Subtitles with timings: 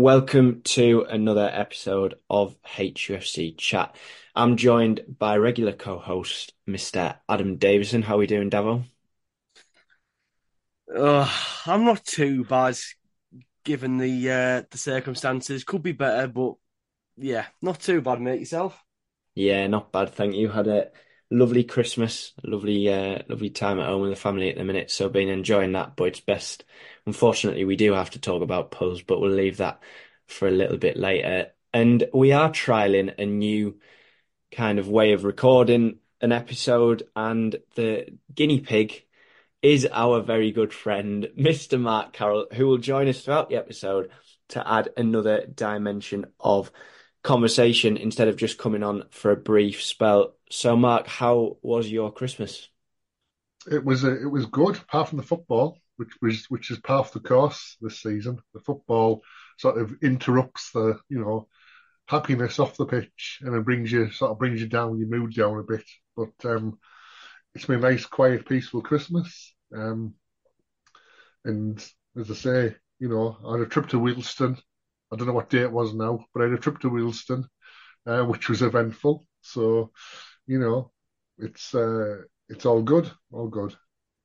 [0.00, 3.94] Welcome to another episode of HUFC Chat.
[4.34, 7.16] I'm joined by regular co-host Mr.
[7.28, 8.00] Adam Davison.
[8.00, 8.84] How are we doing, Davo?
[10.96, 11.30] Uh,
[11.66, 12.78] I'm not too bad
[13.62, 15.64] given the uh, the circumstances.
[15.64, 16.54] Could be better, but
[17.18, 18.40] yeah, not too bad, mate.
[18.40, 18.82] Yourself?
[19.34, 20.48] Yeah, not bad, thank you.
[20.48, 20.90] Had a
[21.30, 25.08] lovely Christmas, lovely uh, lovely time at home with the family at the minute, so
[25.08, 26.64] been enjoying that, but it's best.
[27.06, 29.82] Unfortunately, we do have to talk about pubs, but we'll leave that
[30.26, 31.52] for a little bit later.
[31.72, 33.78] And we are trialing a new
[34.52, 39.04] kind of way of recording an episode, and the guinea pig
[39.62, 41.80] is our very good friend, Mr.
[41.80, 44.10] Mark Carroll, who will join us throughout the episode
[44.48, 46.72] to add another dimension of
[47.22, 50.34] conversation instead of just coming on for a brief spell.
[50.50, 52.68] So, Mark, how was your Christmas?
[53.70, 57.06] It was uh, it was good, apart from the football, which was which is part
[57.06, 58.38] of the course this season.
[58.54, 59.22] The football
[59.58, 61.48] sort of interrupts the you know
[62.06, 65.34] happiness off the pitch, and it brings you sort of brings you down, your mood
[65.34, 65.84] down a bit.
[66.16, 66.78] But um,
[67.54, 69.54] it's been a nice, quiet, peaceful Christmas.
[69.74, 70.14] Um,
[71.44, 71.78] and
[72.18, 74.58] as I say, you know, I had a trip to Wealdstone.
[75.12, 77.44] I don't know what day it was now, but I had a trip to Wealdstone,
[78.06, 79.26] uh, which was eventful.
[79.40, 79.90] So,
[80.46, 80.92] you know,
[81.38, 83.74] it's uh, it's all good, all good.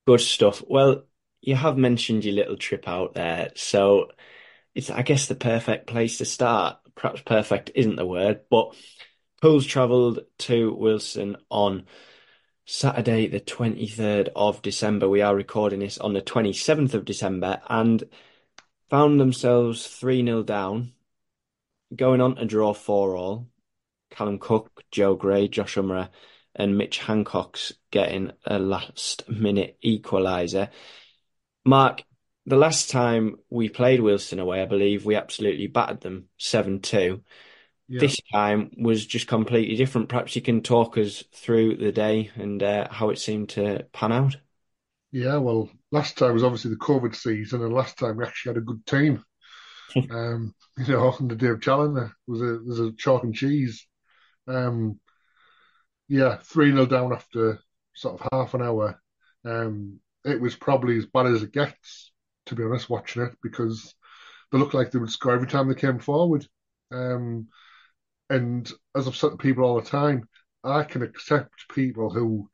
[0.06, 0.64] Good stuff.
[0.68, 1.04] Well,
[1.42, 4.12] you have mentioned your little trip out there, so
[4.76, 6.78] it's I guess the perfect place to start.
[6.96, 8.76] Perhaps perfect isn't the word, but
[9.42, 11.86] Pools travelled to Wealdstone on
[12.66, 15.08] Saturday, the 23rd of December.
[15.08, 18.04] We are recording this on the 27th of December and
[18.90, 20.94] found themselves 3 0 down,
[21.96, 23.48] going on to draw 4 all.
[24.12, 26.10] Callum Cook, Joe Gray, Josh Umerah,
[26.56, 30.70] and Mitch Hancox getting a last minute equaliser.
[31.66, 32.04] Mark,
[32.46, 37.22] the last time we played Wealdstone away, I believe we absolutely battered them 7 2.
[37.88, 38.00] Yeah.
[38.00, 40.10] This time was just completely different.
[40.10, 44.12] Perhaps you can talk us through the day and uh, how it seemed to pan
[44.12, 44.38] out.
[45.12, 48.58] Yeah, well, last time was obviously the COVID season, and last time we actually had
[48.58, 49.24] a good team.
[50.12, 53.88] um, you know, on the day of Challenger was a was a chalk and cheese.
[54.48, 55.00] Um,
[56.08, 57.60] yeah, three 0 down after
[57.94, 59.02] sort of half an hour.
[59.46, 62.12] Um, it was probably as bad as it gets,
[62.48, 63.96] to be honest, watching it because
[64.52, 66.46] they looked like they would score every time they came forward.
[66.92, 67.48] Um,
[68.30, 70.28] and as I've said to people all the time,
[70.64, 72.50] I can accept people who,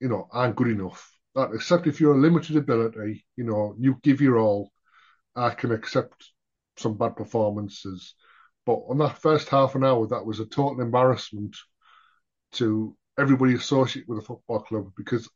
[0.00, 1.13] you know, aren't good enough.
[1.34, 4.70] That except if you're a limited ability, you know, you give your all.
[5.36, 6.30] I can accept
[6.76, 8.14] some bad performances,
[8.66, 11.56] but on that first half an hour, that was a total embarrassment
[12.52, 15.28] to everybody associated with the football club because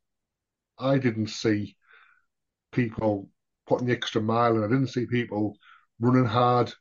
[0.79, 1.77] I didn't see
[2.73, 3.29] people
[3.67, 5.57] putting the extra mile, and I didn't see people
[6.01, 6.73] running hard,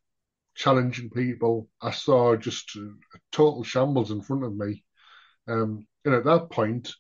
[0.55, 1.69] challenging people.
[1.81, 4.84] I saw just a, a total shambles in front of me.
[5.47, 6.93] Um, and at that point,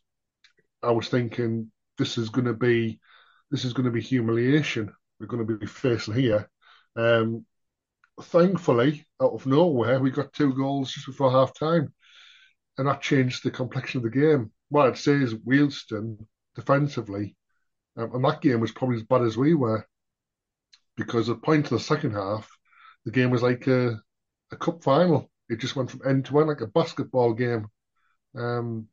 [0.81, 2.99] I was thinking, this is going to be,
[3.51, 4.93] this is going to be humiliation.
[5.19, 6.49] We're going to be facing here.
[6.95, 7.45] Um,
[8.21, 11.93] thankfully, out of nowhere, we got two goals just before half time,
[12.77, 14.51] and that changed the complexion of the game.
[14.69, 17.35] What I'd say is Wealdstone defensively,
[17.95, 19.87] um, and that game was probably as bad as we were,
[20.95, 22.49] because at the point of the second half,
[23.05, 23.99] the game was like a,
[24.51, 25.29] a cup final.
[25.49, 27.67] It just went from end to end like a basketball game.
[28.35, 28.87] Um,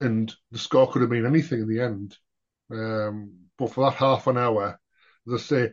[0.00, 2.16] and the score could have been anything in the end.
[2.70, 4.78] Um, but for that half an hour,
[5.28, 5.72] as I say,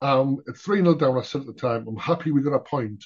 [0.00, 2.60] um, at 3 0 down, I said at the time, I'm happy we got a
[2.60, 3.04] point.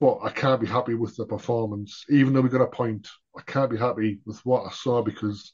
[0.00, 2.04] but I can't be happy with the performance.
[2.10, 5.52] Even though we got a point, I can't be happy with what I saw because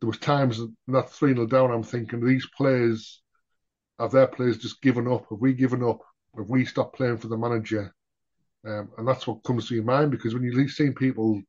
[0.00, 3.22] there was times in that 3 0 down, I'm thinking these players,
[3.98, 5.26] have their players just given up?
[5.30, 6.00] Have we given up?
[6.36, 7.94] Have we stopped playing for the manager?
[8.66, 11.40] Um, and that's what comes to your mind because when you see people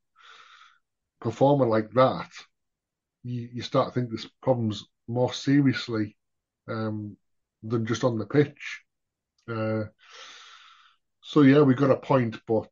[1.22, 2.28] performing like that,
[3.22, 6.16] you, you start to think there's problems more seriously
[6.68, 7.16] um,
[7.62, 8.82] than just on the pitch.
[9.48, 9.84] Uh,
[11.22, 12.68] so yeah, we got a point, but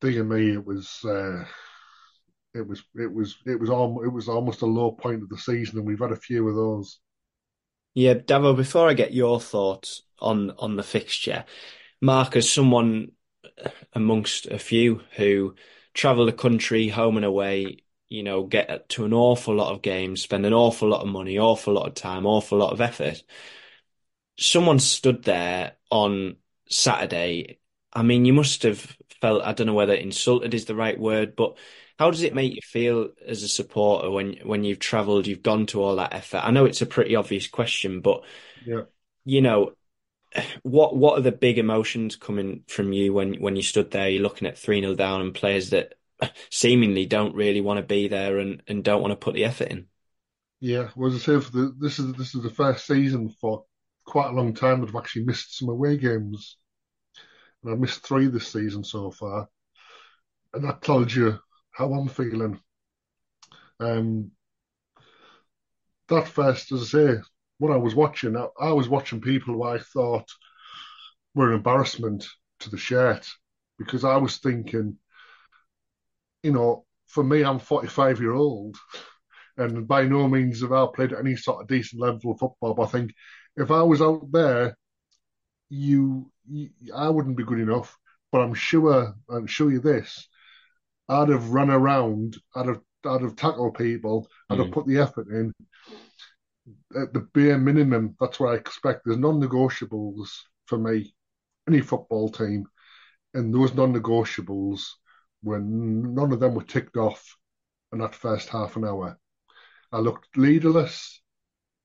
[0.00, 1.44] dear me, it was uh,
[2.52, 5.78] it was it was it was it was almost a low point of the season,
[5.78, 6.98] and we've had a few of those.
[7.94, 8.56] Yeah, Davo.
[8.56, 11.44] Before I get your thoughts on on the fixture,
[12.00, 13.12] Mark, as someone
[13.92, 15.54] amongst a few who
[15.94, 20.22] travel the country, home and away, you know, get to an awful lot of games,
[20.22, 23.22] spend an awful lot of money, awful lot of time, awful lot of effort.
[24.38, 26.36] Someone stood there on
[26.68, 27.58] Saturday.
[27.92, 31.36] I mean, you must have felt, I don't know whether insulted is the right word,
[31.36, 31.56] but
[31.98, 35.66] how does it make you feel as a supporter when when you've travelled, you've gone
[35.66, 36.38] to all that effort?
[36.44, 38.24] I know it's a pretty obvious question, but
[38.64, 38.82] yeah.
[39.24, 39.74] you know,
[40.62, 44.08] what what are the big emotions coming from you when when you stood there?
[44.08, 45.94] You're looking at three 0 down and players that
[46.50, 49.68] seemingly don't really want to be there and, and don't want to put the effort
[49.68, 49.88] in.
[50.60, 53.64] Yeah, well, as I say, the, this is this is the first season for
[54.04, 56.56] quite a long time that I've actually missed some away games,
[57.62, 59.48] and I've missed three this season so far,
[60.54, 61.38] and that tells you
[61.72, 62.58] how I'm feeling.
[63.80, 64.32] Um,
[66.08, 67.16] that first, as I say,
[67.58, 70.28] when I was watching, I, I was watching people who I thought
[71.34, 72.26] were an embarrassment
[72.60, 73.28] to the shirt
[73.78, 74.98] because I was thinking,
[76.44, 78.76] you know, for me, I'm 45 year old,
[79.56, 82.74] and by no means have I played at any sort of decent level of football.
[82.74, 83.14] But I think
[83.56, 84.76] if I was out there,
[85.70, 87.96] you, you I wouldn't be good enough.
[88.30, 90.28] But I'm sure, I'm sure you this,
[91.08, 94.64] I'd have run around, I'd have, I'd have tackled people, I'd mm.
[94.64, 95.52] have put the effort in.
[97.00, 99.02] At the bare minimum, that's what I expect.
[99.04, 100.28] There's non-negotiables
[100.66, 101.14] for me,
[101.68, 102.66] any football team,
[103.34, 104.82] and those non-negotiables
[105.44, 107.36] when none of them were ticked off
[107.92, 109.18] in that first half an hour.
[109.92, 111.20] I looked leaderless.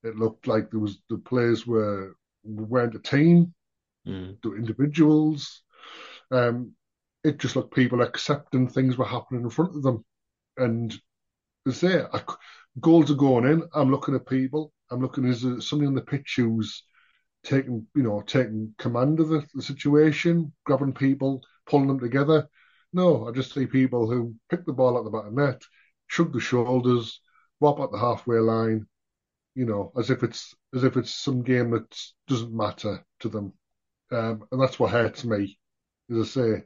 [0.03, 3.53] It looked like there was the players were weren't a team,
[4.07, 4.41] mm.
[4.41, 5.61] the individuals.
[6.31, 6.71] Um,
[7.23, 10.06] it just looked people accepting things were happening in front of them,
[10.57, 10.95] and
[11.65, 12.13] it's there.
[12.15, 12.21] I,
[12.79, 13.63] goals are going in.
[13.73, 14.71] I'm looking at people.
[14.89, 16.83] I'm looking as somebody on the pitch who's
[17.44, 22.47] taking, you know, taking command of the, the situation, grabbing people, pulling them together.
[22.94, 25.62] No, I just see people who pick the ball at the back of net,
[26.07, 27.21] shrug the shoulders,
[27.59, 28.88] whop at the halfway line,
[29.56, 33.53] you know, as if it's as if it's some game that doesn't matter to them,
[34.12, 35.59] um, and that's what hurts me.
[36.12, 36.63] As I say,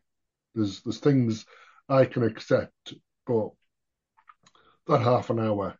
[0.55, 1.45] there's there's things
[1.89, 2.93] I can accept,
[3.25, 3.51] but
[4.87, 5.77] that half an hour.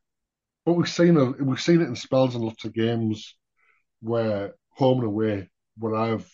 [0.66, 3.36] But we've seen it, we've seen it in spells and lots of games
[4.02, 6.30] where home and away, where I've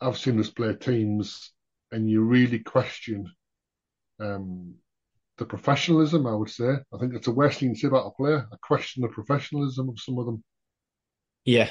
[0.00, 1.52] I've seen us play teams
[1.92, 3.30] and you really question
[4.20, 4.74] um,
[5.38, 6.76] the professionalism, I would say.
[6.92, 8.46] I think it's a worst thing to say about a player.
[8.52, 10.44] I question the professionalism of some of them.
[11.44, 11.70] Yeah.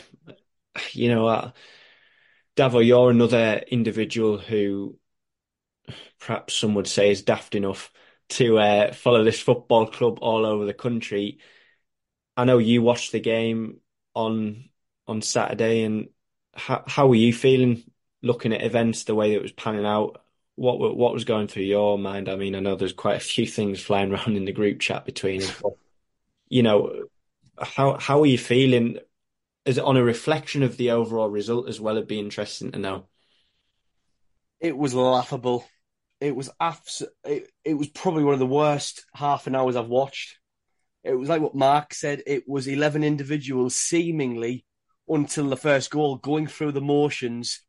[0.92, 1.52] You know, uh,
[2.56, 4.98] Davo, you're another individual who
[6.20, 7.92] perhaps some would say is daft enough
[8.30, 11.40] to uh, follow this football club all over the country.
[12.36, 13.80] I know you watched the game
[14.14, 14.70] on
[15.08, 16.10] on Saturday, and
[16.54, 17.84] how how were you feeling
[18.22, 20.22] looking at events the way it was panning out,
[20.56, 22.28] what what was going through your mind?
[22.28, 25.06] I mean, I know there's quite a few things flying around in the group chat
[25.06, 25.74] between us, but
[26.50, 27.04] you know,
[27.62, 28.98] how how are you feeling?
[29.66, 31.98] Is it on a reflection of the overall result as well?
[31.98, 33.06] It'd be interesting to know.
[34.60, 35.66] It was laughable.
[36.20, 39.88] It was abs- it, it was probably one of the worst half an hours I've
[39.88, 40.40] watched.
[41.04, 42.24] It was like what Mark said.
[42.26, 44.66] It was eleven individuals seemingly
[45.08, 47.62] until the first goal, going through the motions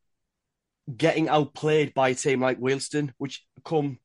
[0.96, 3.98] getting outplayed by a team like Wealdstone, which come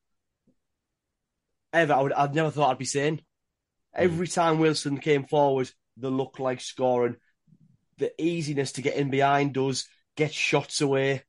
[1.71, 3.21] ever I would I'd never thought I'd be saying.
[3.95, 4.03] Hmm.
[4.03, 7.17] Every time Wealdstone came forward, the look like scoring,
[7.97, 9.85] the easiness to get in behind us,
[10.15, 11.23] get shots away.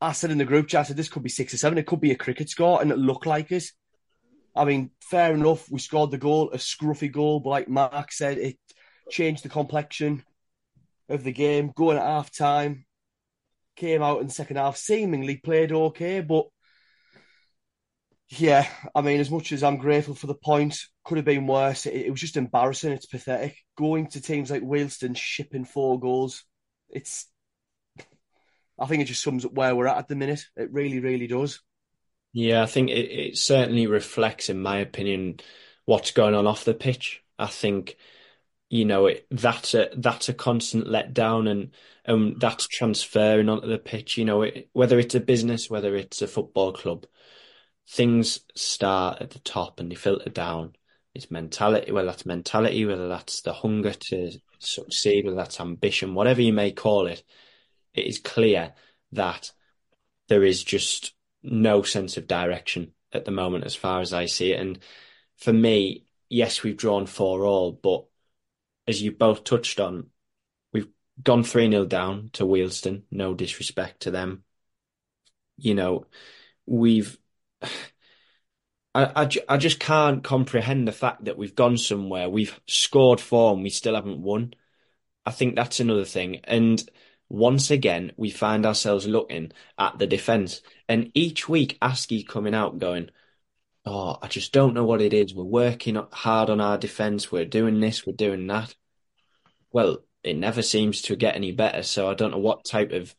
[0.00, 1.78] I said in the group chat, I said this could be six or seven.
[1.78, 3.64] It could be a cricket score, and it looked like it.
[4.54, 5.70] I mean, fair enough.
[5.70, 8.58] We scored the goal, a scruffy goal, but like Mark said, it
[9.10, 10.22] changed the complexion
[11.08, 11.72] of the game.
[11.74, 12.84] Going at half time,
[13.78, 16.46] came out in second half, seemingly played okay, but
[18.28, 21.86] yeah, I mean, as much as I'm grateful for the point, could have been worse.
[21.86, 22.92] It, it was just embarrassing.
[22.92, 23.56] It's pathetic.
[23.76, 26.44] Going to teams like Wealdstone, shipping four goals,
[26.90, 27.26] it's
[28.78, 30.44] I think it just sums up where we're at at the minute.
[30.56, 31.60] It really, really does.
[32.32, 35.40] Yeah, I think it, it certainly reflects, in my opinion,
[35.84, 37.22] what's going on off the pitch.
[37.38, 37.96] I think,
[38.70, 41.70] you know, it, that's a uh, that's a constant letdown, and
[42.06, 44.18] um, and that's transferring onto the pitch.
[44.18, 47.06] You know, it, whether it's a business, whether it's a football club,
[47.88, 50.74] things start at the top and they filter down.
[51.14, 56.42] It's mentality, whether that's mentality, whether that's the hunger to succeed, whether that's ambition, whatever
[56.42, 57.22] you may call it.
[57.94, 58.74] It is clear
[59.12, 59.50] that
[60.28, 64.52] there is just no sense of direction at the moment, as far as I see
[64.52, 64.60] it.
[64.60, 64.78] And
[65.36, 68.04] for me, yes, we've drawn four all, but
[68.88, 70.08] as you both touched on,
[70.72, 70.88] we've
[71.22, 73.02] gone 3 0 down to Wealdstone.
[73.10, 74.44] No disrespect to them.
[75.56, 76.06] You know,
[76.66, 77.18] we've.
[78.94, 83.52] I, I, I just can't comprehend the fact that we've gone somewhere, we've scored four,
[83.54, 84.54] and we still haven't won.
[85.26, 86.40] I think that's another thing.
[86.44, 86.82] And
[87.28, 90.62] once again, we find ourselves looking at the defence.
[90.88, 93.10] And each week, Askey coming out going,
[93.84, 95.34] Oh, I just don't know what it is.
[95.34, 97.32] We're working hard on our defence.
[97.32, 98.74] We're doing this, we're doing that.
[99.72, 101.82] Well, it never seems to get any better.
[101.82, 103.14] So I don't know what type of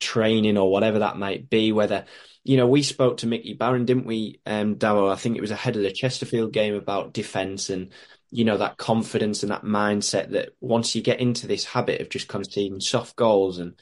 [0.00, 1.72] training or whatever that might be.
[1.72, 2.04] Whether,
[2.44, 5.08] you know, we spoke to Mickey Barron, didn't we, um, Darrow?
[5.08, 7.92] I think it was ahead of the Chesterfield game about defence and,
[8.30, 12.10] you know, that confidence and that mindset that once you get into this habit of
[12.10, 13.74] just conceding soft goals and,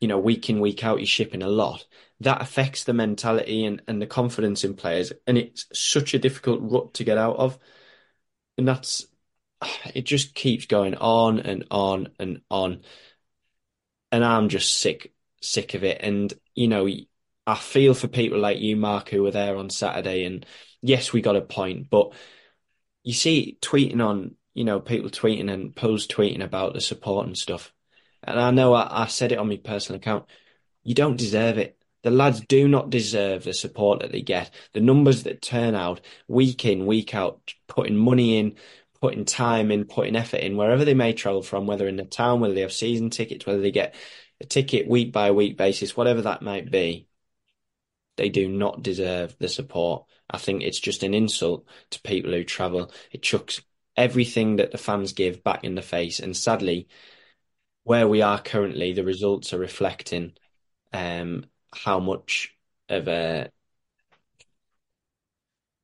[0.00, 1.86] you know, week in, week out, you're shipping a lot,
[2.20, 5.12] that affects the mentality and, and the confidence in players.
[5.26, 7.58] And it's such a difficult rut to get out of.
[8.56, 9.06] And that's,
[9.94, 12.82] it just keeps going on and on and on.
[14.10, 15.12] And I'm just sick,
[15.42, 16.00] sick of it.
[16.02, 16.88] And, you know,
[17.46, 20.24] I feel for people like you, Mark, who were there on Saturday.
[20.24, 20.46] And
[20.80, 22.12] yes, we got a point, but
[23.02, 27.36] you see tweeting on, you know, people tweeting and posts tweeting about the support and
[27.36, 27.72] stuff.
[28.22, 30.26] And I know I, I said it on my personal account.
[30.82, 31.76] You don't deserve it.
[32.02, 34.50] The lads do not deserve the support that they get.
[34.72, 38.56] The numbers that turn out week in, week out, putting money in,
[39.00, 42.40] putting time in, putting effort in, wherever they may travel from, whether in the town,
[42.40, 43.94] whether they have season tickets, whether they get
[44.40, 47.08] a ticket week by week basis, whatever that might be,
[48.16, 50.04] they do not deserve the support.
[50.28, 52.92] I think it's just an insult to people who travel.
[53.12, 53.62] It chucks
[53.96, 56.20] everything that the fans give back in the face.
[56.20, 56.88] And sadly,
[57.84, 60.32] where we are currently, the results are reflecting
[60.92, 62.54] um, how much
[62.88, 63.50] of a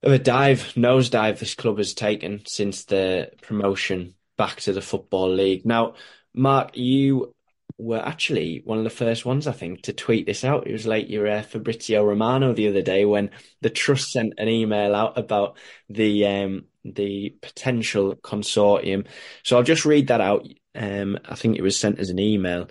[0.04, 5.34] of a dive, nosedive this club has taken since the promotion back to the Football
[5.34, 5.64] League.
[5.64, 5.94] Now,
[6.34, 7.34] Mark, you
[7.78, 10.66] were actually one of the first ones, I think, to tweet this out.
[10.66, 13.30] It was like your uh, Fabrizio Romano the other day when
[13.62, 15.56] the trust sent an email out about
[15.88, 19.06] the um, the potential consortium.
[19.42, 20.46] So I'll just read that out.
[20.74, 22.68] Um, I think it was sent as an email.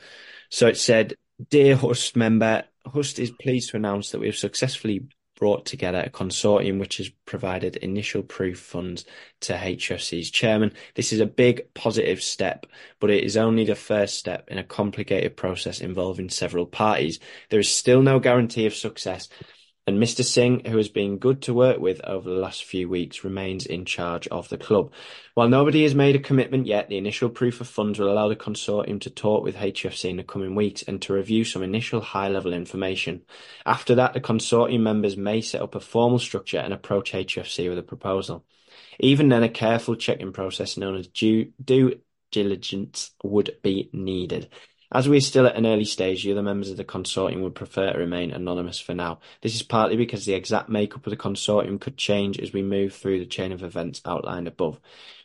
[0.49, 1.15] So it said,
[1.49, 5.07] "Dear Hust member, Hust is pleased to announce that we have successfully
[5.43, 9.03] brought together a consortium which has provided initial proof funds
[9.41, 10.71] to HFC's chairman.
[10.95, 12.65] This is a big positive step,
[13.01, 17.19] but it is only the first step in a complicated process involving several parties.
[17.49, 19.27] There is still no guarantee of success,
[19.85, 20.23] and Mr.
[20.23, 23.83] Singh, who has been good to work with over the last few weeks, remains in
[23.83, 24.93] charge of the club.
[25.33, 28.35] While nobody has made a commitment yet, the initial proof of funds will allow the
[28.35, 32.53] consortium to talk with HFC in the coming weeks and to review some initial high-level
[32.53, 33.23] information.
[33.65, 37.77] After that, the consortium members may set up a formal structure and approach HFC with
[37.77, 38.45] a proposal.
[38.99, 41.99] Even then, a careful checking process known as due, due
[42.31, 44.49] diligence would be needed.
[44.93, 47.55] As we are still at an early stage, the other members of the consortium would
[47.55, 49.19] prefer to remain anonymous for now.
[49.41, 52.93] This is partly because the exact makeup of the consortium could change as we move
[52.93, 54.79] through the chain of events outlined above.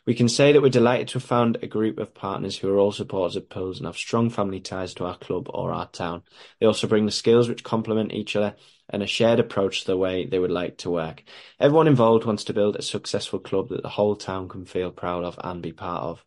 [0.07, 2.79] We can say that we're delighted to have found a group of partners who are
[2.79, 6.23] all supporters of Pools and have strong family ties to our club or our town.
[6.59, 8.55] They also bring the skills which complement each other
[8.89, 11.23] and a shared approach to the way they would like to work.
[11.59, 15.23] Everyone involved wants to build a successful club that the whole town can feel proud
[15.23, 16.25] of and be part of.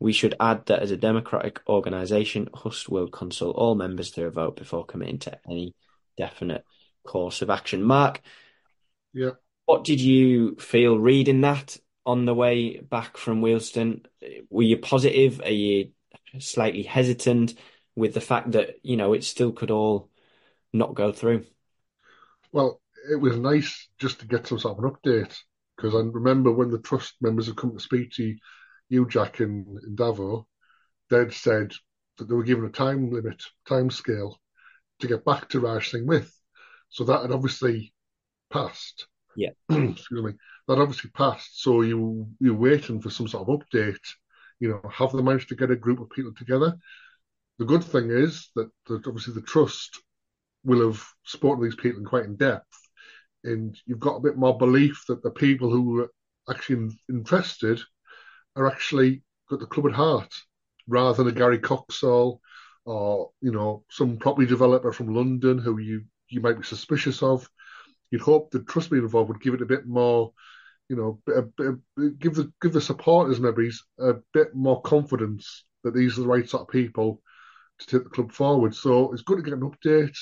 [0.00, 4.30] We should add that as a democratic organisation, Hust will consult all members through a
[4.30, 5.74] vote before committing to any
[6.16, 6.64] definite
[7.06, 7.82] course of action.
[7.82, 8.22] Mark,
[9.12, 9.32] yeah,
[9.66, 11.76] what did you feel reading that
[12.06, 14.06] on the way back from Wealdstone?
[14.48, 15.40] Were you positive?
[15.42, 15.90] Are you
[16.38, 17.54] slightly hesitant
[17.94, 20.08] with the fact that you know it still could all
[20.72, 21.44] not go through?
[22.52, 22.80] Well,
[23.10, 25.36] it was nice just to get some sort of an update
[25.76, 28.36] because I remember when the trust members had come to speak to you
[28.90, 30.44] you, Jack, in and Davo,
[31.08, 31.72] they'd said
[32.18, 34.38] that they were given a time limit, time scale
[35.00, 36.30] to get back to Raj Singh with.
[36.90, 37.94] So that had obviously
[38.52, 39.06] passed.
[39.34, 39.50] Yeah.
[39.70, 40.32] Excuse me.
[40.68, 41.62] That obviously passed.
[41.62, 43.96] So you you're waiting for some sort of update.
[44.58, 46.76] You know, have they managed to get a group of people together?
[47.60, 50.02] the good thing is that, that obviously the trust
[50.64, 52.64] will have spoken to these people in quite in depth,
[53.44, 56.10] and you've got a bit more belief that the people who are
[56.48, 57.78] actually interested
[58.56, 60.32] are actually got the club at heart,
[60.86, 62.40] rather than a Gary Coxall
[62.84, 67.48] or you know some property developer from London who you you might be suspicious of.
[68.10, 70.32] You'd hope the trust being involved would give it a bit more,
[70.88, 71.72] you know, a, a,
[72.04, 76.28] a, give the give the supporters maybe a bit more confidence that these are the
[76.28, 77.22] right sort of people
[77.78, 78.74] to take the club forward.
[78.74, 80.16] So it's good to get an update.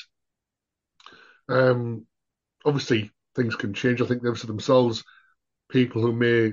[1.49, 2.07] Um,
[2.65, 4.03] obviously things can change.
[4.03, 5.05] I think they've said themselves,
[5.71, 6.53] people who may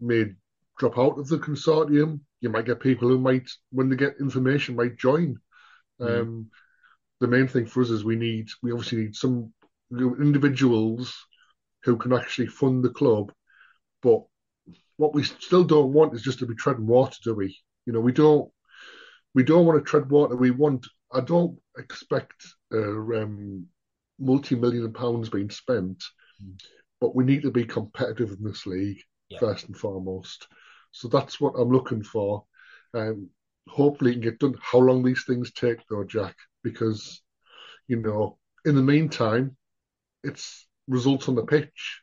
[0.00, 0.32] may
[0.80, 2.20] drop out of the consortium.
[2.40, 5.36] You might get people who might, when they get information, might join.
[6.00, 6.20] Mm.
[6.20, 6.46] Um,
[7.20, 9.52] the main thing for us is we need, we obviously need some
[9.92, 11.14] individuals
[11.82, 13.30] who can actually fund the club.
[14.02, 14.22] But
[14.96, 17.54] what we still don't want is just to be treading water, do we?
[17.84, 18.50] You know, we don't,
[19.34, 20.34] we don't want to tread water.
[20.34, 23.66] We want, I don't expect uh, um,
[24.18, 26.02] multi-million pounds being spent,
[26.42, 26.58] mm.
[27.02, 29.40] but we need to be competitive in this league yeah.
[29.40, 30.48] first and foremost.
[30.92, 32.44] So that's what I'm looking for.
[32.94, 33.30] Um,
[33.68, 34.54] hopefully, it can get done.
[34.60, 36.36] How long these things take, though, Jack?
[36.62, 37.22] Because
[37.88, 39.56] you know, in the meantime,
[40.22, 42.02] it's results on the pitch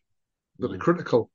[0.59, 0.75] that mm.
[0.75, 1.31] are critical.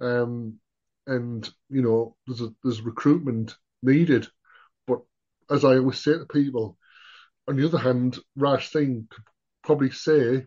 [0.00, 0.58] Um,
[1.06, 4.26] and you know, there's a, there's recruitment needed.
[4.86, 5.00] But
[5.50, 6.78] as I always say to people,
[7.46, 9.24] on the other hand, Raj Singh could
[9.62, 10.46] probably say,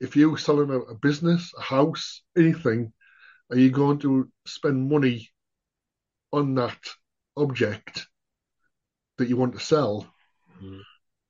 [0.00, 2.92] if you're selling a, a business, a house, anything,
[3.50, 5.30] are you going to spend money
[6.32, 6.78] on that
[7.36, 8.06] object
[9.16, 10.06] that you want to sell?
[10.62, 10.80] Mm.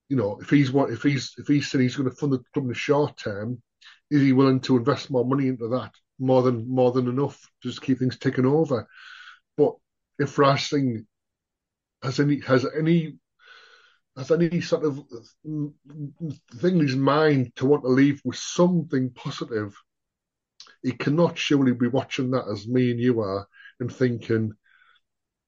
[0.08, 2.38] You know, if he's what if he's if he's saying he's going to fund the
[2.52, 3.62] club in the short term,
[4.10, 7.68] is he willing to invest more money into that more than more than enough to
[7.68, 8.88] just keep things ticking over?
[9.56, 9.74] But
[10.18, 11.06] if Raj Singh
[12.02, 13.18] has any has any
[14.16, 15.04] has any sort of
[15.44, 19.76] thing in his mind to want to leave with something positive,
[20.82, 23.46] he cannot surely be watching that as me and you are
[23.80, 24.52] and thinking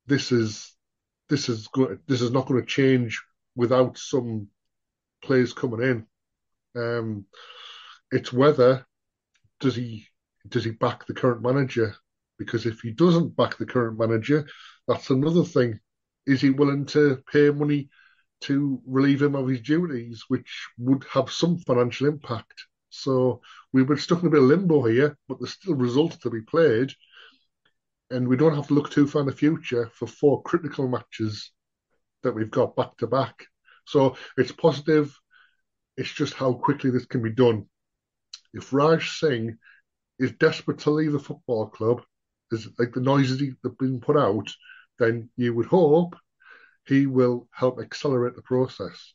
[0.07, 0.75] this is
[1.29, 3.23] this is good this is not going to change
[3.55, 4.49] without some
[5.23, 6.07] players coming in.
[6.81, 7.27] Um,
[8.11, 8.87] it's whether
[9.61, 10.07] does he
[10.49, 11.95] does he back the current manager?
[12.39, 14.49] Because if he doesn't back the current manager,
[14.89, 15.79] that's another thing.
[16.27, 17.91] Is he willing to pay money
[18.43, 22.67] to relieve him of his duties, which would have some financial impact?
[22.91, 23.41] So
[23.73, 26.43] we were stuck in a bit of limbo here, but there's still results to be
[26.43, 26.93] played.
[28.11, 31.53] And we don't have to look too far in the future for four critical matches
[32.23, 33.47] that we've got back to back.
[33.87, 35.17] So it's positive.
[35.97, 37.67] It's just how quickly this can be done.
[38.53, 39.59] If Raj Singh
[40.19, 42.03] is desperate to leave the football club,
[42.51, 44.51] is like the noises that have been put out,
[44.99, 46.17] then you would hope
[46.87, 49.15] he will help accelerate the process.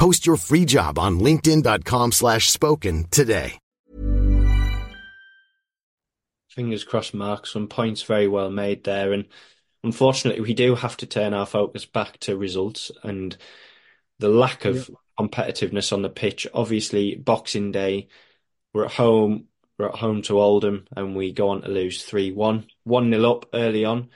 [0.00, 3.58] Post your free job on linkedin.com slash spoken today.
[6.48, 7.46] Fingers crossed, Mark.
[7.46, 9.12] Some points very well made there.
[9.12, 9.26] And
[9.84, 13.36] unfortunately, we do have to turn our focus back to results and
[14.20, 14.94] the lack of yeah.
[15.20, 16.46] competitiveness on the pitch.
[16.54, 18.08] Obviously, Boxing Day,
[18.72, 19.48] we're at home.
[19.78, 22.66] We're at home to Oldham and we go on to lose 3 1.
[22.84, 24.08] 1 0 up early on.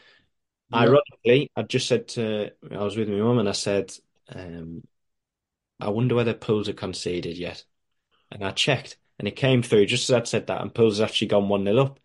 [0.70, 0.78] Yeah.
[0.78, 3.92] Ironically, I just said to, I was with my mum and I said,
[4.34, 4.82] um,
[5.80, 7.64] I wonder whether Pools are conceded yet.
[8.30, 11.08] And I checked, and it came through just as I'd said that, and Pools has
[11.08, 12.00] actually gone one 0 up.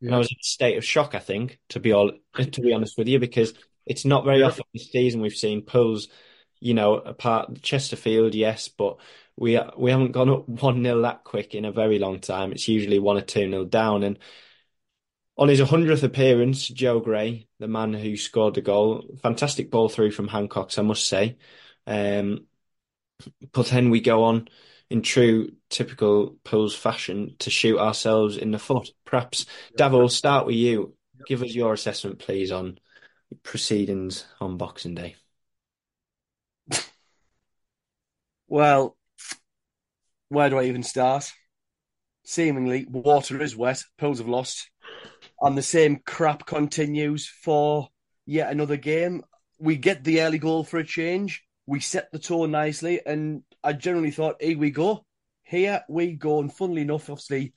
[0.00, 0.08] Yeah.
[0.08, 2.72] And I was in a state of shock, I think, to be all to be
[2.72, 3.54] honest with you, because
[3.86, 4.46] it's not very yeah.
[4.46, 6.08] often this season we've seen Pools,
[6.60, 8.98] you know, apart Chesterfield, yes, but
[9.36, 12.52] we we haven't gone up one 0 that quick in a very long time.
[12.52, 14.18] It's usually one or two 0 down, and
[15.36, 20.12] on his 100th appearance, Joe Gray, the man who scored the goal, fantastic ball through
[20.12, 21.38] from Hancox, I must say.
[21.86, 22.46] Um,
[23.52, 24.48] then we go on
[24.90, 28.90] in true typical Pools fashion to shoot ourselves in the foot.
[29.04, 29.46] Perhaps,
[29.78, 30.94] Davo, start with you.
[31.26, 32.78] Give us your assessment, please, on
[33.42, 35.16] proceedings on Boxing Day.
[38.46, 38.96] Well,
[40.28, 41.32] where do I even start?
[42.24, 44.70] Seemingly, water is wet, Pools have lost,
[45.40, 47.88] and the same crap continues for
[48.26, 49.22] yet another game.
[49.58, 51.42] We get the early goal for a change.
[51.66, 55.04] We set the tone nicely, and I generally thought, here we go.
[55.42, 56.40] Here we go.
[56.40, 57.54] And funnily enough, obviously,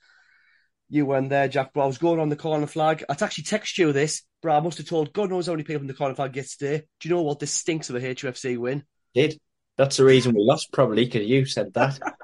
[0.88, 3.04] you weren't there, Jack, but I was going on the corner flag.
[3.08, 5.82] I'd actually text you this, but I must have told God knows how many people
[5.82, 6.84] in the corner flag get today.
[7.00, 7.38] Do you know what?
[7.38, 8.84] This stinks of a HFC win.
[9.14, 9.38] Did.
[9.76, 11.98] That's the reason we lost, probably, because you said that.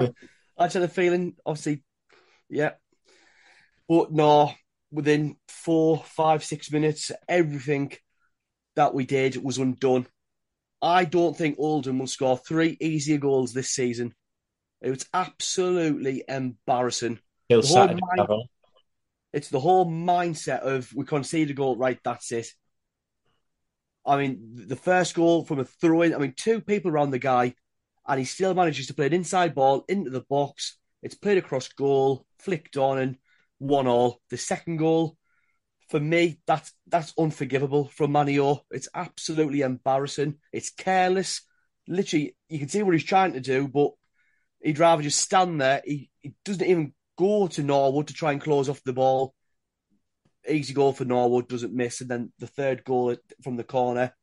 [0.00, 1.82] I had a feeling, obviously,
[2.48, 2.72] yeah.
[3.88, 4.52] But no,
[4.90, 7.92] within four, five, six minutes, everything
[8.76, 10.06] that we did was undone.
[10.82, 14.14] I don't think Oldham will score three easier goals this season.
[14.80, 17.20] It was absolutely embarrassing.
[17.62, 17.68] The
[18.16, 18.28] mind-
[19.32, 21.98] It's the whole mindset of we concede a goal, right?
[22.04, 22.48] That's it.
[24.04, 27.20] I mean, the first goal from a throw in, I mean, two people around the
[27.20, 27.54] guy,
[28.06, 30.76] and he still manages to play an inside ball into the box.
[31.02, 33.16] It's played across goal, flicked on, and
[33.58, 34.20] one all.
[34.30, 35.16] The second goal,
[35.92, 38.60] for me, that's that's unforgivable from Manio.
[38.70, 40.36] It's absolutely embarrassing.
[40.50, 41.42] It's careless.
[41.86, 43.90] Literally, you can see what he's trying to do, but
[44.62, 45.82] he'd rather just stand there.
[45.84, 49.34] He, he doesn't even go to Norwood to try and close off the ball.
[50.48, 52.00] Easy goal for Norwood, doesn't miss.
[52.00, 54.14] And then the third goal from the corner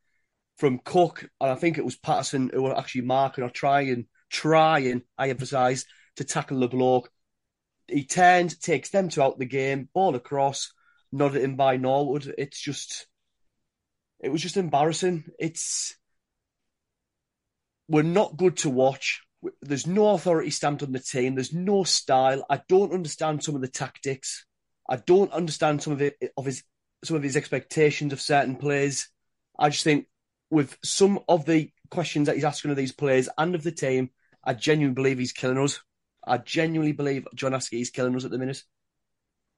[0.58, 5.04] from Cook, and I think it was Patterson who were actually marking or trying, trying,
[5.20, 7.12] I emphasise, to tackle the bloke.
[7.88, 10.74] He turned, takes them two out the game, ball across,
[11.12, 12.34] nodded in by Norwood.
[12.38, 13.08] It's just,
[14.20, 15.26] it was just embarrassing.
[15.40, 15.96] It's,
[17.88, 19.22] we're not good to watch.
[19.62, 21.36] There's no authority stamped on the team.
[21.36, 22.46] There's no style.
[22.50, 24.46] I don't understand some of the tactics.
[24.88, 26.64] I don't understand some of it of his
[27.06, 29.08] some of his expectations of certain players.
[29.58, 30.08] I just think
[30.50, 34.10] with some of the questions that he's asking of these players and of the team,
[34.44, 35.80] I genuinely believe he's killing us.
[36.26, 38.64] I genuinely believe John Askey is killing us at the minute.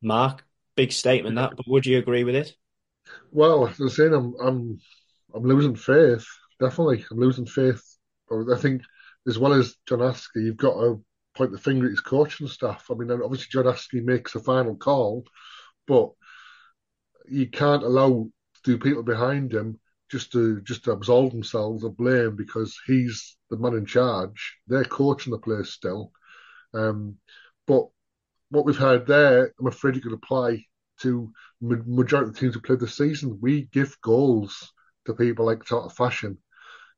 [0.02, 2.54] Mark, big statement that, but would you agree with it?
[3.32, 4.80] Well, as I saying, I'm I'm
[5.34, 6.26] I'm losing faith.
[6.60, 7.84] Definitely, I'm losing faith.
[8.32, 8.84] I think
[9.28, 11.04] as well as John Askey, you've got to
[11.36, 12.86] point the finger at his coaching staff.
[12.90, 15.26] I mean, obviously John Askey makes a final call,
[15.88, 16.12] but
[17.30, 18.30] you can't allow
[18.64, 19.80] two people behind him
[20.10, 24.58] just to just to absolve themselves of blame because he's the man in charge.
[24.68, 26.12] They're coaching the place still.
[26.74, 27.18] Um,
[27.68, 27.88] but
[28.52, 30.66] what we've had there, I'm afraid you could apply
[31.02, 33.40] to majority of the teams who played this season.
[33.42, 34.72] We give goals
[35.06, 36.38] to people like sort of fashion.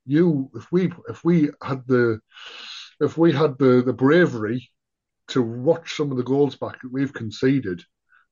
[0.06, 2.20] You, if we if we had the
[3.00, 4.70] if we had the the bravery
[5.30, 7.84] to watch some of the goals back that we've conceded,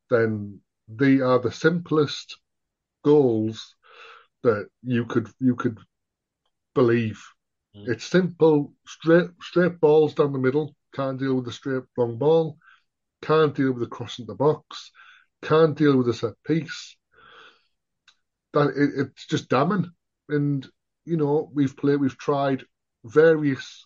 [0.09, 2.37] then they are the simplest
[3.03, 3.75] goals
[4.43, 5.77] that you could you could
[6.73, 7.23] believe.
[7.75, 7.91] Hmm.
[7.91, 10.75] It's simple, straight straight balls down the middle.
[10.93, 12.57] Can't deal with the straight long ball.
[13.21, 14.91] Can't deal with the cross in the box.
[15.41, 16.95] Can't deal with the set piece.
[18.53, 19.91] That it, it's just damning.
[20.29, 20.67] And
[21.05, 22.63] you know we've played, we've tried
[23.03, 23.85] various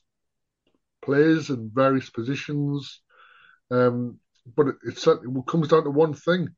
[1.01, 3.01] plays and various positions,
[3.71, 4.19] um,
[4.55, 6.49] but it, it certainly comes down to one thing.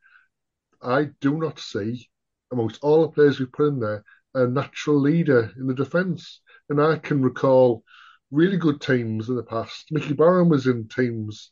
[0.81, 2.09] I do not see
[2.51, 4.03] amongst all the players we put in there
[4.37, 6.41] a natural leader in the defence.
[6.69, 7.83] And I can recall
[8.31, 9.87] really good teams in the past.
[9.91, 11.51] Mickey Barron was in teams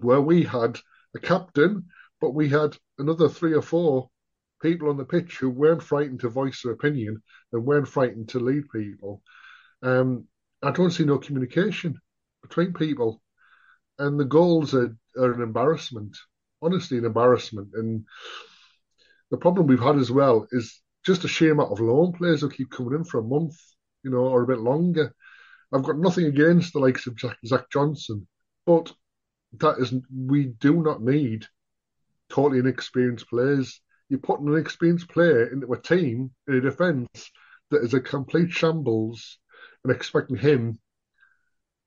[0.00, 0.78] where we had
[1.14, 1.86] a captain,
[2.20, 4.08] but we had another three or four
[4.62, 8.40] people on the pitch who weren't frightened to voice their opinion and weren't frightened to
[8.40, 9.22] lead people.
[9.82, 10.26] Um,
[10.62, 12.00] I don't see no communication
[12.42, 13.22] between people.
[13.98, 16.16] And the goals are, are an embarrassment,
[16.62, 17.68] honestly, an embarrassment.
[17.74, 18.04] And
[19.30, 22.50] the problem we've had as well is just a sheer amount of loan players who
[22.50, 23.56] keep coming in for a month,
[24.02, 25.14] you know, or a bit longer.
[25.72, 28.26] I've got nothing against the likes of Jack, Zach Johnson,
[28.66, 28.92] but
[29.60, 30.04] that isn't.
[30.14, 31.46] We do not need
[32.28, 33.80] totally inexperienced players.
[34.08, 37.30] You're putting an inexperienced player into a team in a defence
[37.70, 39.38] that is a complete shambles,
[39.82, 40.78] and expecting him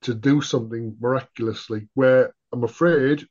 [0.01, 1.88] to do something miraculously.
[1.93, 3.25] Where I'm afraid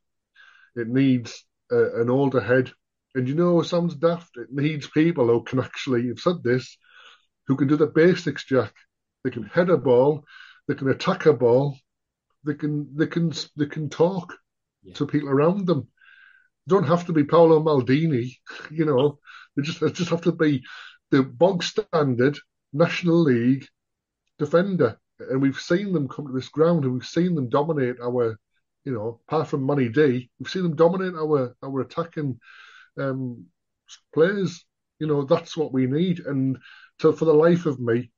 [0.77, 2.72] it needs a, an older head.
[3.14, 4.37] And you know, it sounds daft.
[4.37, 6.77] It needs people who can actually, you've said this,
[7.46, 8.72] who can do the basics, Jack.
[9.24, 10.24] They can head a ball,
[10.68, 11.77] they can attack a ball,
[12.48, 14.34] they can they can they can talk
[14.94, 15.88] to people around them.
[16.66, 18.32] Don't have to be Paolo Maldini,
[18.70, 19.18] you know.
[19.56, 20.62] They just they just have to be
[21.11, 22.38] the bog standard
[22.72, 23.66] National League
[24.38, 24.98] defender.
[25.18, 28.38] and we've seen them come to this ground and we've seen them dominate our,
[28.84, 32.38] you know, apart from Manny D, we've seen them dominate our our attacking
[32.98, 33.46] um,
[34.14, 34.64] players.
[35.00, 36.20] You know, that's what we need.
[36.20, 36.58] And
[37.00, 38.11] to, for the life of me,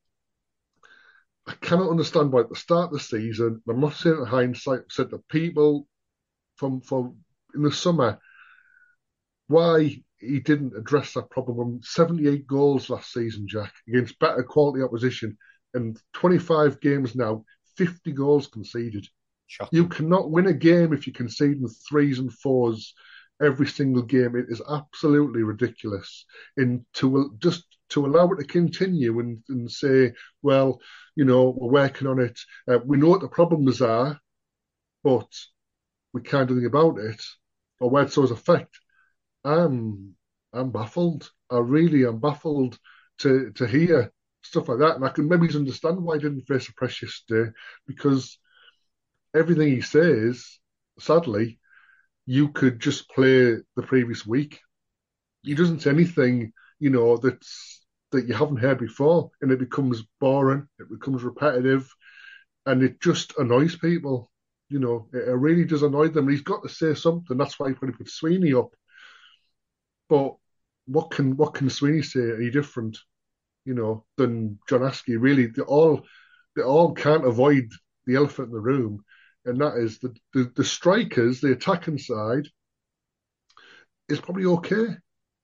[1.50, 4.82] I cannot understand why at the start of the season, I'm not saying in hindsight,
[4.88, 5.88] said the people
[6.54, 7.16] from from
[7.56, 8.20] in the summer
[9.48, 11.80] why he didn't address that problem.
[11.82, 15.36] 78 goals last season, Jack, against better quality opposition,
[15.74, 17.44] and 25 games now,
[17.76, 19.08] 50 goals conceded.
[19.48, 19.76] Shocking.
[19.76, 22.94] You cannot win a game if you concede in threes and fours
[23.42, 24.36] every single game.
[24.36, 26.26] It is absolutely ridiculous.
[26.56, 30.80] And to just to allow it to continue and, and say, well,
[31.16, 32.38] you know, we're working on it.
[32.68, 34.18] Uh, we know what the problems are,
[35.04, 35.28] but
[36.12, 37.22] we can't do anything about it,
[37.80, 38.78] or where it's so effect.
[39.44, 40.14] I'm
[40.52, 41.30] I'm baffled.
[41.50, 42.78] I really am baffled
[43.18, 46.68] to to hear stuff like that, and I can maybe understand why I didn't face
[46.68, 47.50] a press yesterday
[47.86, 48.38] because
[49.34, 50.58] everything he says,
[50.98, 51.58] sadly,
[52.26, 54.60] you could just play the previous week.
[55.42, 57.79] He doesn't say anything, you know, that's
[58.12, 61.92] that you haven't heard before, and it becomes boring, it becomes repetitive,
[62.66, 64.30] and it just annoys people.
[64.68, 66.28] You know, it, it really does annoy them.
[66.28, 67.36] He's got to say something.
[67.36, 68.70] That's why he put Sweeney up.
[70.08, 70.34] But
[70.86, 72.98] what can what can Sweeney say any different,
[73.64, 75.16] you know, than John Askey?
[75.18, 76.04] Really, they all
[76.56, 77.70] they all can't avoid
[78.06, 79.04] the elephant in the room,
[79.44, 82.48] and that is the the, the strikers, the attacking side,
[84.08, 84.96] is probably okay.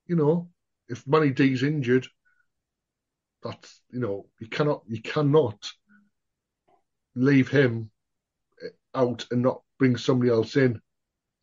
[0.05, 0.49] You know,
[0.89, 2.07] if Manny D's injured,
[3.43, 5.69] that's you know you cannot you cannot
[7.15, 7.89] leave him
[8.93, 10.81] out and not bring somebody else in.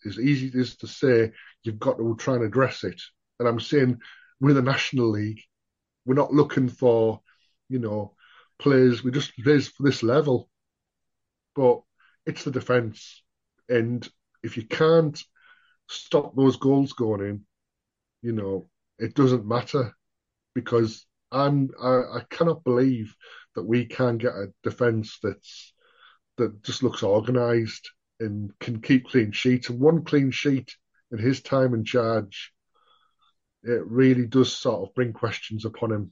[0.07, 3.01] As easy as to say, you've got to try and address it.
[3.39, 3.99] And I'm saying
[4.41, 5.41] with the National League,
[6.05, 7.21] we're not looking for,
[7.69, 8.15] you know,
[8.59, 9.03] players.
[9.03, 10.51] We just players for this level.
[11.57, 11.81] But
[12.27, 13.23] it's the defence,
[13.69, 14.07] and
[14.43, 15.23] if you can't
[15.89, 17.47] stop those goals going in,
[18.23, 19.95] you know, it doesn't matter
[20.55, 23.15] because I'm I, I cannot believe
[23.55, 25.73] that we can get a defence that's
[26.37, 29.69] that just looks organised and can keep clean sheets.
[29.69, 30.75] And one clean sheet
[31.13, 32.53] in his time in charge,
[33.63, 36.11] it really does sort of bring questions upon him.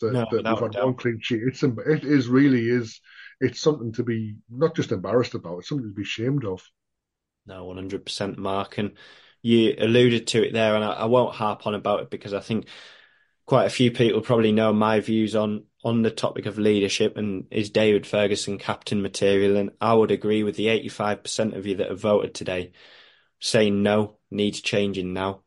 [0.00, 1.42] That, No, that we've had one clean sheet.
[1.46, 3.00] It's it is really is
[3.40, 5.58] it's something to be not just embarrassed about.
[5.58, 6.62] It's something to be ashamed of.
[7.46, 8.78] No, 100% Mark.
[8.78, 8.92] And
[9.42, 12.40] you alluded to it there, and I, I won't harp on about it because I
[12.40, 12.66] think
[13.46, 17.46] quite a few people probably know my views on on the topic of leadership and
[17.50, 19.56] is David Ferguson captain material.
[19.56, 22.72] And I would agree with the 85% of you that have voted today
[23.38, 25.42] saying no, needs changing now.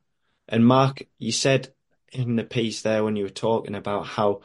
[0.47, 1.73] And Mark, you said
[2.12, 4.41] in the piece there when you were talking about how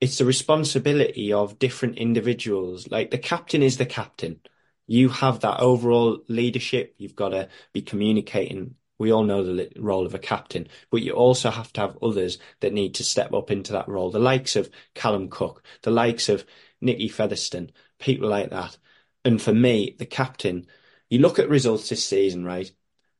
[0.00, 2.90] it's the responsibility of different individuals.
[2.90, 4.40] Like the captain is the captain.
[4.88, 6.96] You have that overall leadership.
[6.98, 8.74] You've got to be communicating.
[9.00, 12.36] We all know the role of a captain, but you also have to have others
[12.60, 14.10] that need to step up into that role.
[14.10, 16.44] The likes of Callum Cook, the likes of
[16.82, 18.76] Nicky Featherstone, people like that.
[19.24, 20.66] And for me, the captain,
[21.08, 22.70] you look at results this season, right?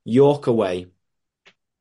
[0.04, 0.86] York away,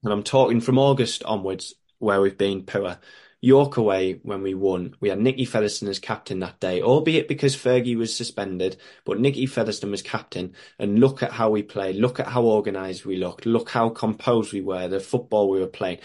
[0.01, 2.99] and I'm talking from August onwards, where we've been poor.
[3.41, 7.55] York away when we won, we had Nicky Featherstone as captain that day, albeit because
[7.55, 8.75] Fergie was suspended,
[9.05, 10.53] but Nicky Featherstone was captain.
[10.77, 14.51] And look at how we played, look at how organised we looked, look how composed
[14.51, 15.99] we were, the football we were playing.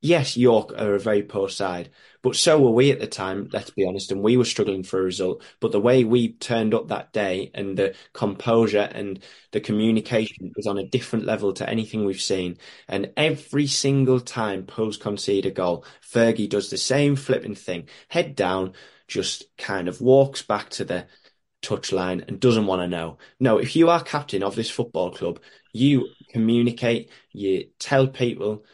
[0.00, 1.90] Yes, York are a very poor side,
[2.22, 5.00] but so were we at the time, let's be honest, and we were struggling for
[5.00, 5.42] a result.
[5.58, 9.18] But the way we turned up that day and the composure and
[9.50, 12.58] the communication was on a different level to anything we've seen.
[12.86, 18.36] And every single time Pools concede a goal, Fergie does the same flipping thing, head
[18.36, 18.74] down,
[19.08, 21.08] just kind of walks back to the
[21.62, 23.18] touchline and doesn't want to know.
[23.40, 25.40] No, if you are captain of this football club,
[25.72, 28.64] you communicate, you tell people,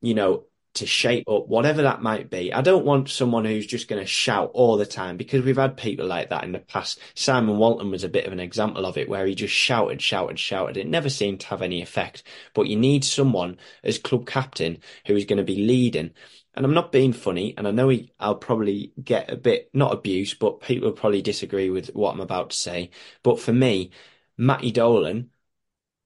[0.00, 2.52] you know, to shape up, whatever that might be.
[2.52, 5.76] I don't want someone who's just going to shout all the time because we've had
[5.76, 7.00] people like that in the past.
[7.14, 10.38] Simon Walton was a bit of an example of it where he just shouted, shouted,
[10.38, 10.76] shouted.
[10.76, 12.22] It never seemed to have any effect.
[12.54, 16.12] But you need someone as club captain who is going to be leading.
[16.54, 19.92] And I'm not being funny, and I know he, I'll probably get a bit, not
[19.92, 22.90] abuse, but people will probably disagree with what I'm about to say.
[23.22, 23.92] But for me,
[24.36, 25.30] Matty Dolan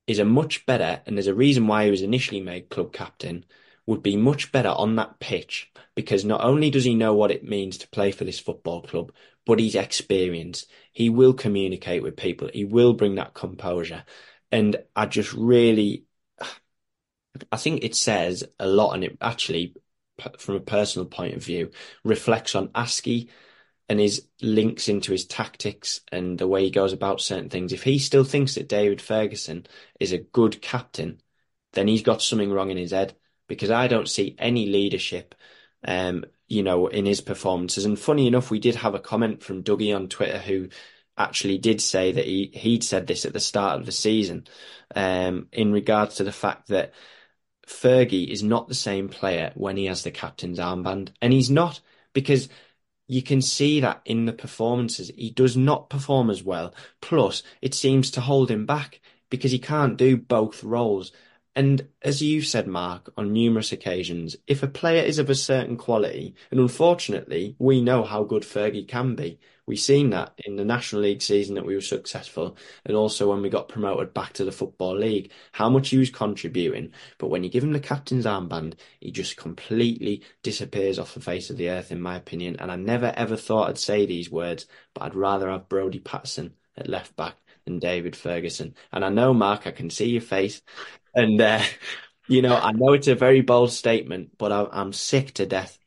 [0.06, 3.44] is a much better, and there's a reason why he was initially made club captain,
[3.86, 7.48] would be much better on that pitch because not only does he know what it
[7.48, 9.12] means to play for this football club,
[9.46, 10.70] but he's experienced.
[10.92, 12.50] He will communicate with people.
[12.52, 14.04] He will bring that composure.
[14.50, 16.04] And I just really,
[17.52, 19.74] I think it says a lot, and it actually,
[20.38, 21.70] from a personal point of view,
[22.04, 23.28] reflects on Askey
[23.88, 27.82] and his links into his tactics and the way he goes about certain things, if
[27.82, 29.66] he still thinks that David Ferguson
[30.00, 31.20] is a good captain,
[31.74, 33.14] then he's got something wrong in his head
[33.54, 35.34] because I don't see any leadership,
[35.86, 37.84] um, you know, in his performances.
[37.84, 40.68] And funny enough, we did have a comment from Dougie on Twitter who
[41.16, 44.46] actually did say that he he'd said this at the start of the season,
[44.94, 46.92] um, in regards to the fact that
[47.66, 51.80] Fergie is not the same player when he has the captain's armband, and he's not
[52.12, 52.48] because
[53.06, 55.10] you can see that in the performances.
[55.16, 56.74] He does not perform as well.
[57.00, 61.12] Plus, it seems to hold him back because he can't do both roles.
[61.56, 65.76] And as you've said, Mark, on numerous occasions, if a player is of a certain
[65.76, 69.38] quality, and unfortunately, we know how good Fergie can be.
[69.66, 73.40] We've seen that in the National League season that we were successful, and also when
[73.40, 76.92] we got promoted back to the Football League, how much he was contributing.
[77.18, 81.50] But when you give him the captain's armband, he just completely disappears off the face
[81.50, 82.56] of the earth, in my opinion.
[82.58, 86.54] And I never ever thought I'd say these words, but I'd rather have Brodie Patterson
[86.76, 88.74] at left back than David Ferguson.
[88.92, 90.62] And I know, Mark, I can see your face.
[91.14, 91.62] And, uh,
[92.28, 95.78] you know, I know it's a very bold statement, but I, I'm sick to death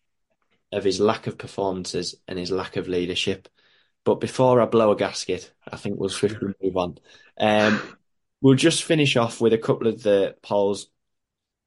[0.72, 3.48] of his lack of performances and his lack of leadership.
[4.04, 6.98] But before I blow a gasket, I think we'll swiftly move on.
[7.38, 7.82] Um,
[8.42, 10.88] we'll just finish off with a couple of the polls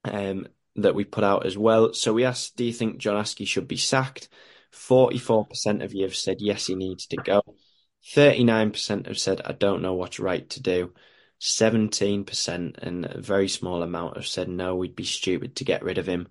[0.05, 0.47] um,
[0.77, 1.93] that we put out as well.
[1.93, 4.29] So we asked, do you think John Askey should be sacked?
[4.73, 7.43] 44% of you have said yes, he needs to go.
[8.05, 10.93] 39% have said, I don't know what's right to do.
[11.41, 15.99] 17% and a very small amount have said, no, we'd be stupid to get rid
[15.99, 16.29] of him.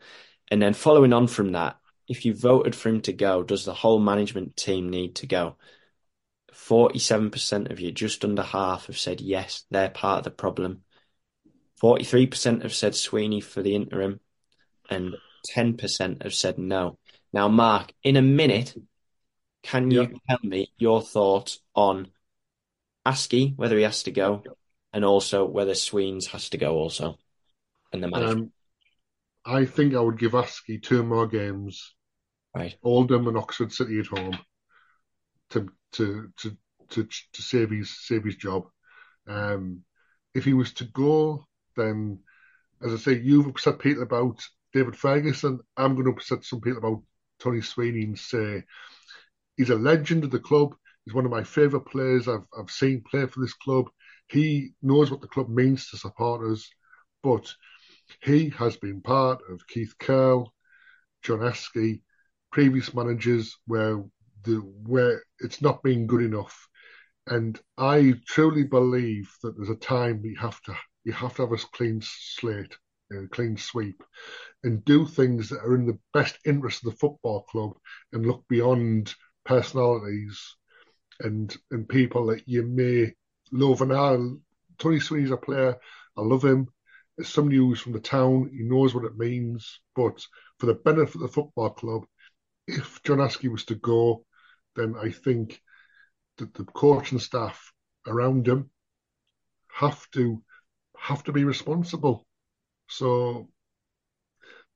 [0.51, 1.77] And then following on from that,
[2.07, 5.57] if you voted for him to go, does the whole management team need to go?
[6.53, 10.83] 47% of you, just under half, have said yes, they're part of the problem.
[11.81, 14.19] 43% have said Sweeney for the interim,
[14.89, 15.15] and
[15.55, 16.97] 10% have said no.
[17.31, 18.75] Now, Mark, in a minute,
[19.63, 22.09] can you tell me your thoughts on
[23.05, 24.43] Askey, whether he has to go,
[24.93, 27.17] and also whether Sweens has to go also,
[27.91, 28.51] and the management?
[29.45, 31.95] Um, I think I would give Askey two more games,
[32.55, 32.75] right?
[32.83, 34.37] Oldham and Oxford City at home,
[35.51, 36.57] to to to
[36.89, 38.65] to, to save his save his job.
[39.27, 39.83] Um,
[40.33, 42.19] if he was to go, then
[42.81, 44.41] as I say, you've upset people about
[44.73, 45.59] David Ferguson.
[45.75, 47.03] I'm going to upset some people about
[47.39, 48.63] Tony Sweeney and say
[49.59, 50.73] he's a legend of the club.
[51.03, 53.89] He's one of my favourite players I've I've seen play for this club.
[54.29, 56.67] He knows what the club means to supporters,
[57.21, 57.53] but
[58.23, 60.53] he has been part of Keith Curle,
[61.23, 62.01] John Askey,
[62.51, 64.03] previous managers where
[64.43, 66.67] the where it's not been good enough.
[67.27, 71.51] And I truly believe that there's a time we have to you have to have
[71.51, 72.77] a clean slate,
[73.11, 74.01] a clean sweep,
[74.63, 77.73] and do things that are in the best interest of the football club
[78.13, 79.13] and look beyond
[79.45, 80.55] personalities
[81.19, 83.13] and and people that you may
[83.51, 83.81] love.
[83.81, 84.17] And I,
[84.77, 85.77] Tony Sweeney's a player.
[86.17, 86.67] I love him.
[87.17, 89.79] It's somebody who's from the town, he knows what it means.
[89.95, 90.25] But
[90.57, 92.05] for the benefit of the football club,
[92.67, 94.25] if John Askey was to go,
[94.75, 95.61] then I think
[96.37, 97.73] that the coaching staff
[98.07, 98.69] around him
[99.73, 100.41] have to
[100.97, 102.25] have to be responsible.
[102.87, 103.49] So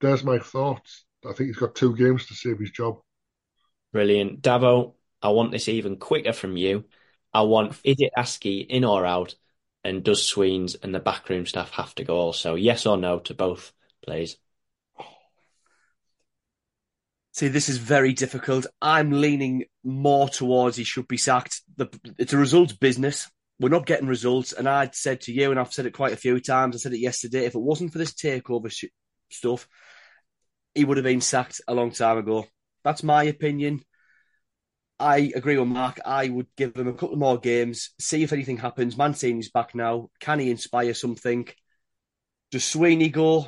[0.02, 1.06] there's my thoughts.
[1.26, 3.00] I think he's got two games to save his job.
[3.94, 4.42] Brilliant.
[4.42, 6.86] Davo, I want this even quicker from you.
[7.32, 9.36] I want is it Askey in or out?
[9.86, 12.56] And does Sweens and the backroom staff have to go also?
[12.56, 13.72] Yes or no to both,
[14.04, 14.38] please?
[17.34, 18.66] See, this is very difficult.
[18.82, 21.62] I'm leaning more towards he should be sacked.
[21.78, 23.30] The, it's a results business.
[23.60, 24.54] We're not getting results.
[24.54, 26.94] And I'd said to you, and I've said it quite a few times, I said
[26.94, 28.86] it yesterday, if it wasn't for this takeover sh-
[29.30, 29.68] stuff,
[30.74, 32.48] he would have been sacked a long time ago.
[32.84, 33.84] That's my opinion.
[35.00, 36.00] I agree with Mark.
[36.06, 38.98] I would give him a couple more games, see if anything happens.
[38.98, 40.10] Mancini's back now.
[40.20, 41.48] Can he inspire something?
[42.52, 43.48] Does Sweeney go?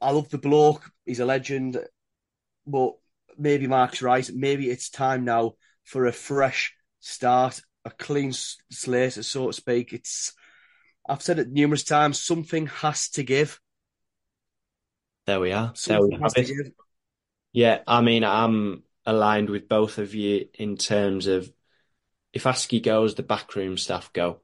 [0.00, 0.90] I love the bloke.
[1.04, 1.78] He's a legend.
[2.66, 2.94] But
[3.38, 4.28] maybe Mark's right.
[4.34, 5.52] Maybe it's time now
[5.84, 9.92] for a fresh start, a clean slate, so to speak.
[9.92, 10.32] It's
[11.08, 12.22] I've said it numerous times.
[12.22, 13.60] Something has to give.
[15.26, 15.72] There we are.
[15.74, 16.74] Something there we have it.
[17.52, 21.52] Yeah, I mean, I'm aligned with both of you in terms of
[22.32, 24.40] if Askey goes, the backroom staff go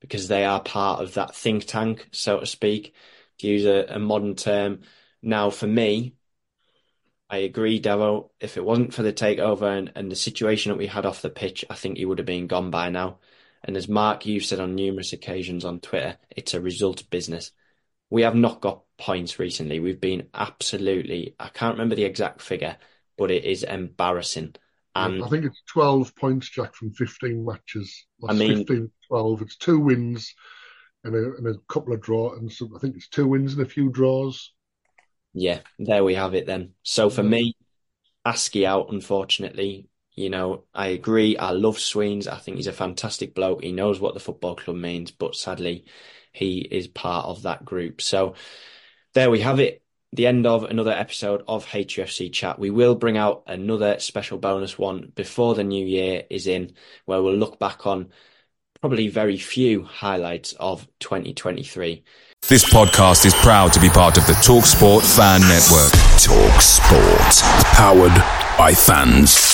[0.00, 2.94] because they are part of that think tank, so to speak,
[3.38, 4.82] to use a, a modern term.
[5.22, 6.16] Now, for me,
[7.30, 8.30] I agree, Devo.
[8.40, 11.30] If it wasn't for the takeover and, and the situation that we had off the
[11.30, 13.18] pitch, I think he would have been gone by now.
[13.64, 17.52] And as Mark, you've said on numerous occasions on Twitter, it's a result business.
[18.10, 19.80] We have not got points recently.
[19.80, 22.76] We've been absolutely, I can't remember the exact figure,
[23.18, 24.54] but it is embarrassing
[24.94, 28.06] And I think it's 12 points, Jack, from 15 matches.
[28.28, 29.42] I mean, 15, 12.
[29.42, 30.32] It's two wins
[31.02, 32.38] and a, and a couple of draws.
[32.38, 34.52] And so I think it's two wins and a few draws.
[35.34, 36.74] Yeah, there we have it then.
[36.84, 37.56] So for me,
[38.24, 39.88] Askey out, unfortunately.
[40.14, 41.38] You know, I agree.
[41.38, 42.28] I love Sweens.
[42.28, 43.64] I think he's a fantastic bloke.
[43.64, 45.86] He knows what the football club means, but sadly,
[46.32, 48.02] he is part of that group.
[48.02, 48.34] So
[49.14, 49.82] there we have it.
[50.14, 52.58] The end of another episode of HUFC Chat.
[52.58, 56.74] We will bring out another special bonus one before the new year is in,
[57.06, 58.10] where we'll look back on
[58.80, 62.02] probably very few highlights of 2023.
[62.48, 65.92] This podcast is proud to be part of the TalkSport Fan Network.
[66.20, 67.64] Talk Sport.
[67.74, 69.51] Powered by fans.